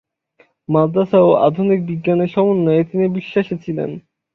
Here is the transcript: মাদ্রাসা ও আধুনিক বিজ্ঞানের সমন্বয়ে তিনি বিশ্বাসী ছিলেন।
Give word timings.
মাদ্রাসা 0.69 1.19
ও 1.21 1.39
আধুনিক 1.47 1.79
বিজ্ঞানের 1.85 2.33
সমন্বয়ে 2.35 2.83
তিনি 2.83 3.05
বিশ্বাসী 3.17 3.55
ছিলেন। 3.63 3.89